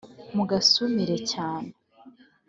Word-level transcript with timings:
mugasumire 0.35 1.15
cyane 1.31 1.69